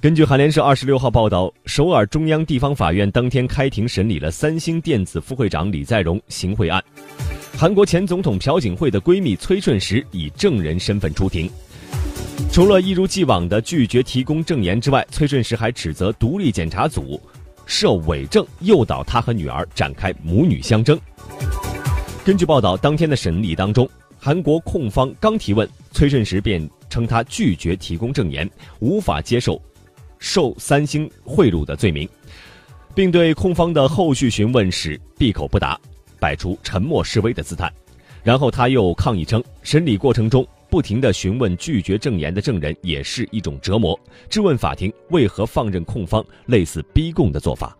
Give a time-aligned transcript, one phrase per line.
[0.00, 6.82] 根据韩联社二十六号报道，首尔中央地方法院当天开庭审理了三星电子副会长李在镕行贿案。
[7.54, 11.50] 韩国前总统朴槿惠的闺蜜崔顺实以证人身份出庭。
[12.50, 17.20] 除了一如既往的拒绝提供证言之外，崔顺实还指责独立检查组
[17.66, 20.98] 设伪证，诱导她和女儿展开母女相争。
[22.24, 23.86] 根据报道，当天的审理当中，
[24.18, 29.60] 韩国控方刚提问，崔顺实便称他拒绝提供证言，无法接受。
[30.20, 32.08] 受三星贿赂的罪名，
[32.94, 35.76] 并对控方的后续询问时闭口不答，
[36.20, 37.72] 摆出沉默示威的姿态。
[38.22, 47.74] 然后他又抗议称，审理过程中不停的询问拒绝证言的证人也是一种折磨，质问法庭为何放任控方类似逼供的做法。